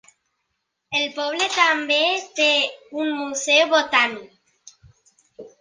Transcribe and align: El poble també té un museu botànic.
El 0.99 1.03
poble 1.17 1.49
també 1.57 1.99
té 2.41 2.49
un 3.05 3.13
museu 3.21 3.71
botànic. 3.75 4.77